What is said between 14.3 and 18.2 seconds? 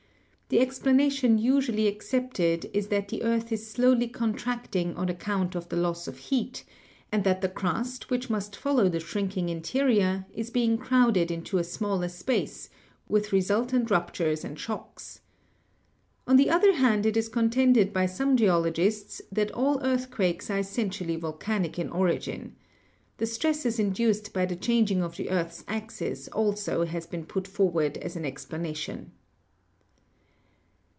and shocks. On the other hand, it is contended by